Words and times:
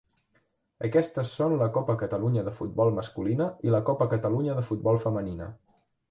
Aquestes 0.85 1.33
són 1.39 1.51
la 1.61 1.67
Copa 1.75 1.95
Catalunya 2.03 2.43
de 2.47 2.53
futbol 2.59 2.89
masculina 2.99 3.47
i 3.67 3.73
la 3.75 3.81
Copa 3.91 4.07
Catalunya 4.15 4.55
de 4.61 4.63
futbol 4.71 4.99
femenina. 5.05 5.51